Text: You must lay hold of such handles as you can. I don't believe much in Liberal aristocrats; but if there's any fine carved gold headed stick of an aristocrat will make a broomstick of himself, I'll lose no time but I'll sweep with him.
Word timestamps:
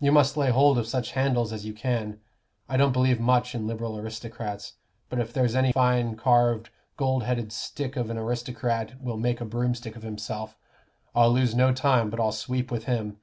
You 0.00 0.12
must 0.12 0.38
lay 0.38 0.48
hold 0.50 0.78
of 0.78 0.86
such 0.86 1.10
handles 1.12 1.52
as 1.52 1.66
you 1.66 1.74
can. 1.74 2.20
I 2.70 2.78
don't 2.78 2.94
believe 2.94 3.20
much 3.20 3.54
in 3.54 3.66
Liberal 3.66 3.98
aristocrats; 3.98 4.76
but 5.10 5.18
if 5.20 5.30
there's 5.30 5.54
any 5.54 5.72
fine 5.72 6.16
carved 6.16 6.70
gold 6.96 7.24
headed 7.24 7.52
stick 7.52 7.94
of 7.94 8.08
an 8.08 8.16
aristocrat 8.16 8.98
will 8.98 9.18
make 9.18 9.42
a 9.42 9.44
broomstick 9.44 9.94
of 9.94 10.04
himself, 10.04 10.56
I'll 11.14 11.32
lose 11.34 11.54
no 11.54 11.70
time 11.74 12.08
but 12.08 12.18
I'll 12.18 12.32
sweep 12.32 12.70
with 12.70 12.84
him. 12.86 13.18